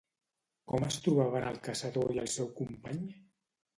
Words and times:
Com 0.71 0.85
es 0.87 0.95
trobaven 1.07 1.45
el 1.49 1.59
caçador 1.67 2.15
i 2.17 2.21
el 2.25 2.31
seu 2.39 2.53
company? 2.63 3.05